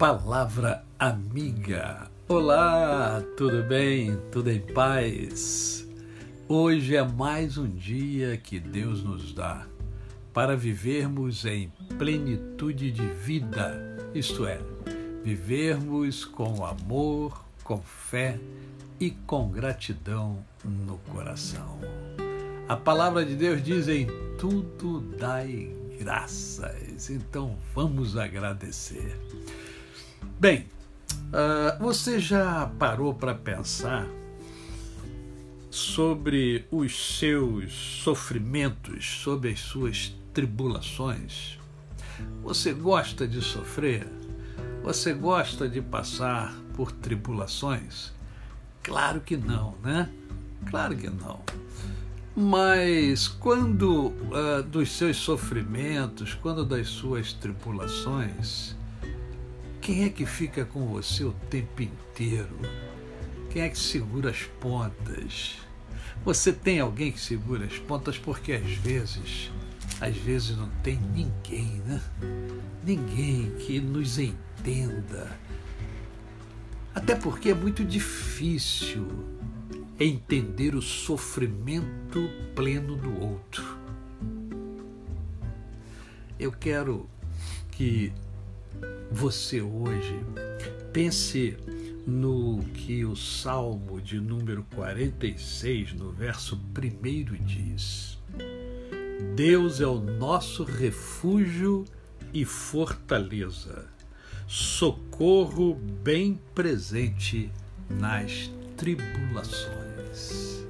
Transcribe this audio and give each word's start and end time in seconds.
Palavra 0.00 0.82
Amiga. 0.98 2.10
Olá, 2.26 3.22
tudo 3.36 3.62
bem? 3.62 4.18
Tudo 4.32 4.50
em 4.50 4.58
paz? 4.58 5.86
Hoje 6.48 6.96
é 6.96 7.02
mais 7.06 7.58
um 7.58 7.68
dia 7.68 8.38
que 8.38 8.58
Deus 8.58 9.04
nos 9.04 9.34
dá 9.34 9.66
para 10.32 10.56
vivermos 10.56 11.44
em 11.44 11.70
plenitude 11.98 12.90
de 12.90 13.06
vida, 13.08 13.78
isto 14.14 14.46
é, 14.46 14.58
vivermos 15.22 16.24
com 16.24 16.64
amor, 16.64 17.44
com 17.62 17.82
fé 17.82 18.40
e 18.98 19.10
com 19.10 19.50
gratidão 19.50 20.42
no 20.64 20.96
coração. 21.12 21.78
A 22.66 22.74
palavra 22.74 23.22
de 23.22 23.36
Deus 23.36 23.62
diz: 23.62 23.86
em 23.86 24.06
tudo 24.38 25.02
dai 25.18 25.76
graças. 25.98 27.10
Então 27.10 27.58
vamos 27.74 28.16
agradecer. 28.16 29.14
Bem, 30.40 30.64
uh, 31.12 31.78
você 31.78 32.18
já 32.18 32.64
parou 32.78 33.12
para 33.12 33.34
pensar 33.34 34.06
sobre 35.70 36.64
os 36.70 37.18
seus 37.18 37.70
sofrimentos, 38.02 39.04
sobre 39.22 39.50
as 39.50 39.60
suas 39.60 40.16
tribulações? 40.32 41.58
Você 42.42 42.72
gosta 42.72 43.28
de 43.28 43.42
sofrer? 43.42 44.06
Você 44.82 45.12
gosta 45.12 45.68
de 45.68 45.82
passar 45.82 46.54
por 46.74 46.90
tribulações? 46.90 48.10
Claro 48.82 49.20
que 49.20 49.36
não, 49.36 49.74
né? 49.82 50.08
Claro 50.70 50.96
que 50.96 51.10
não. 51.10 51.40
Mas 52.34 53.28
quando 53.28 54.06
uh, 54.06 54.62
dos 54.62 54.90
seus 54.90 55.18
sofrimentos, 55.18 56.32
quando 56.32 56.64
das 56.64 56.88
suas 56.88 57.30
tribulações, 57.34 58.74
quem 59.80 60.04
é 60.04 60.10
que 60.10 60.26
fica 60.26 60.64
com 60.64 60.86
você 60.86 61.24
o 61.24 61.32
tempo 61.48 61.82
inteiro? 61.82 62.56
Quem 63.50 63.62
é 63.62 63.68
que 63.68 63.78
segura 63.78 64.30
as 64.30 64.42
pontas? 64.60 65.58
Você 66.24 66.52
tem 66.52 66.80
alguém 66.80 67.10
que 67.10 67.20
segura 67.20 67.64
as 67.64 67.78
pontas 67.78 68.18
porque 68.18 68.52
às 68.52 68.70
vezes, 68.72 69.50
às 70.00 70.16
vezes 70.16 70.56
não 70.56 70.68
tem 70.82 70.98
ninguém, 71.14 71.82
né? 71.86 72.00
Ninguém 72.84 73.50
que 73.58 73.80
nos 73.80 74.18
entenda. 74.18 75.38
Até 76.94 77.14
porque 77.14 77.48
é 77.48 77.54
muito 77.54 77.84
difícil 77.84 79.06
entender 79.98 80.74
o 80.74 80.82
sofrimento 80.82 82.28
pleno 82.54 82.96
do 82.96 83.18
outro. 83.18 83.78
Eu 86.38 86.52
quero 86.52 87.08
que 87.70 88.12
você 89.10 89.60
hoje 89.60 90.18
pense 90.92 91.56
no 92.06 92.62
que 92.74 93.04
o 93.04 93.16
Salmo 93.16 94.00
de 94.00 94.20
número 94.20 94.64
46, 94.74 95.94
no 95.94 96.10
verso 96.12 96.56
1 96.56 97.44
diz: 97.44 98.18
Deus 99.34 99.80
é 99.80 99.86
o 99.86 100.00
nosso 100.00 100.64
refúgio 100.64 101.84
e 102.32 102.44
fortaleza, 102.44 103.86
socorro 104.46 105.74
bem 105.74 106.40
presente 106.54 107.50
nas 107.88 108.50
tribulações. 108.76 110.60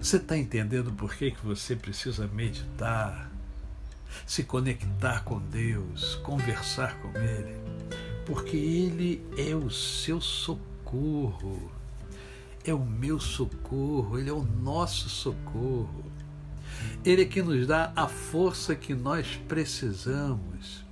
Você 0.00 0.16
está 0.16 0.36
entendendo 0.36 0.92
por 0.92 1.14
que, 1.14 1.30
que 1.30 1.44
você 1.44 1.76
precisa 1.76 2.26
meditar, 2.26 3.30
se 4.26 4.44
conectar 4.44 5.24
com 5.24 5.40
Deus, 5.40 6.16
conversar 6.16 6.98
com 7.00 7.08
Ele? 7.18 7.56
Porque 8.26 8.56
Ele 8.56 9.24
é 9.36 9.54
o 9.54 9.70
seu 9.70 10.20
socorro, 10.20 11.70
é 12.64 12.72
o 12.72 12.84
meu 12.84 13.18
socorro, 13.18 14.18
Ele 14.18 14.30
é 14.30 14.32
o 14.32 14.42
nosso 14.42 15.08
socorro. 15.08 16.04
Ele 17.04 17.22
é 17.22 17.24
que 17.24 17.42
nos 17.42 17.66
dá 17.66 17.92
a 17.96 18.06
força 18.06 18.74
que 18.74 18.94
nós 18.94 19.40
precisamos. 19.48 20.84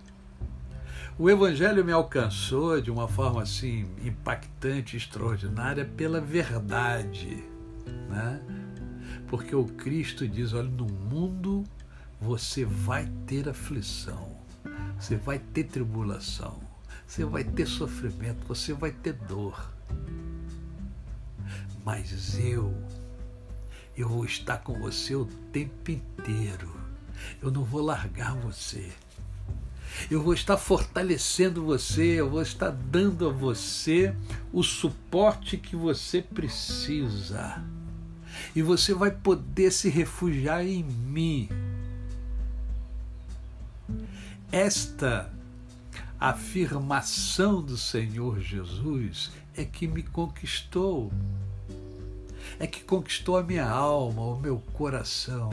O 1.19 1.29
Evangelho 1.29 1.85
me 1.85 1.91
alcançou 1.91 2.81
de 2.81 2.91
uma 2.91 3.09
forma 3.09 3.43
assim 3.43 3.87
impactante, 4.05 4.97
extraordinária, 4.97 5.85
pela 5.85 6.21
verdade. 6.21 7.43
Né? 8.09 8.41
Porque 9.27 9.55
o 9.55 9.65
Cristo 9.65 10.29
diz: 10.29 10.53
olha, 10.53 10.69
no 10.69 10.87
mundo 10.87 11.65
você 12.21 12.65
vai 12.65 13.07
ter 13.27 13.49
aflição, 13.49 14.37
você 14.99 15.17
vai 15.17 15.39
ter 15.39 15.65
tribulação, 15.65 16.61
você 17.07 17.25
vai 17.25 17.45
ter 17.45 17.67
sofrimento, 17.67 18.47
você 18.47 18.73
vai 18.73 18.91
ter 18.91 19.13
dor. 19.13 19.73
Mas 21.85 22.39
eu, 22.39 22.75
eu 23.97 24.09
vou 24.09 24.25
estar 24.25 24.59
com 24.59 24.79
você 24.79 25.15
o 25.15 25.25
tempo 25.53 25.91
inteiro. 25.91 26.71
Eu 27.41 27.51
não 27.51 27.65
vou 27.65 27.81
largar 27.81 28.35
você. 28.35 28.93
Eu 30.11 30.23
vou 30.23 30.35
estar 30.35 30.57
fortalecendo 30.57 31.65
você, 31.65 32.21
eu 32.21 32.29
vou 32.29 32.43
estar 32.43 32.71
dando 32.71 33.29
a 33.29 33.33
você 33.33 34.15
o 34.53 34.63
suporte 34.63 35.57
que 35.57 35.75
você 35.75 36.21
precisa. 36.21 37.65
E 38.55 38.63
você 38.63 38.95
vai 38.95 39.11
poder 39.11 39.73
se 39.73 39.89
refugiar 39.89 40.65
em 40.65 40.85
mim. 40.85 41.49
Esta 44.51 45.31
afirmação 46.19 47.63
do 47.63 47.77
Senhor 47.77 48.41
Jesus 48.41 49.31
é 49.57 49.65
que 49.65 49.87
me 49.87 50.03
conquistou, 50.03 51.13
é 52.59 52.67
que 52.67 52.83
conquistou 52.83 53.37
a 53.37 53.43
minha 53.43 53.69
alma, 53.69 54.23
o 54.23 54.41
meu 54.41 54.59
coração. 54.73 55.51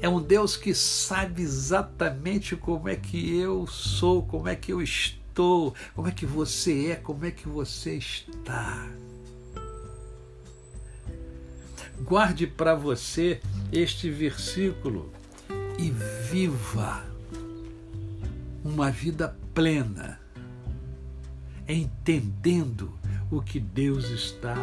É 0.00 0.08
um 0.08 0.20
Deus 0.20 0.56
que 0.56 0.74
sabe 0.74 1.42
exatamente 1.42 2.54
como 2.54 2.88
é 2.88 2.96
que 2.96 3.36
eu 3.36 3.66
sou, 3.66 4.22
como 4.22 4.48
é 4.48 4.54
que 4.54 4.72
eu 4.72 4.82
estou, 4.82 5.74
como 5.94 6.08
é 6.08 6.10
que 6.10 6.26
você 6.26 6.90
é, 6.90 6.96
como 6.96 7.24
é 7.24 7.30
que 7.30 7.48
você 7.48 7.96
está. 7.96 8.86
Guarde 12.02 12.46
para 12.46 12.74
você 12.74 13.40
este 13.72 14.10
versículo 14.10 15.10
e 15.78 15.90
viva 16.30 17.04
uma 18.64 18.90
vida 18.90 19.36
plena, 19.54 20.18
entendendo 21.68 22.92
o 23.30 23.42
que 23.42 23.60
Deus 23.60 24.10
está 24.10 24.56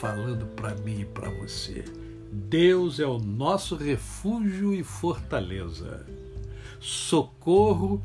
falando 0.00 0.46
para 0.54 0.74
mim 0.76 1.00
e 1.00 1.04
para 1.04 1.30
você. 1.30 1.84
Deus 2.30 3.00
é 3.00 3.06
o 3.06 3.18
nosso 3.18 3.76
refúgio 3.76 4.74
e 4.74 4.82
fortaleza, 4.82 6.04
socorro 6.80 8.02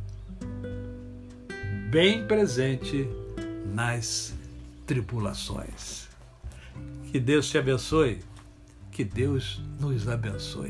bem 1.89 2.25
presente 2.25 3.07
nas 3.73 4.33
tribulações. 4.85 6.07
Que 7.11 7.19
Deus 7.19 7.49
te 7.49 7.57
abençoe, 7.57 8.19
que 8.91 9.03
Deus 9.03 9.61
nos 9.79 10.07
abençoe. 10.07 10.69